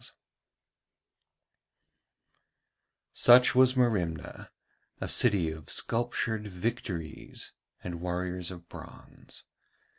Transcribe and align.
Such 3.13 3.53
was 3.53 3.75
Merimna, 3.77 4.49
a 4.99 5.07
city 5.07 5.51
of 5.51 5.69
sculptured 5.69 6.47
Victories 6.47 7.53
and 7.83 8.01
warriors 8.01 8.49
of 8.49 8.67
bronze. 8.67 9.43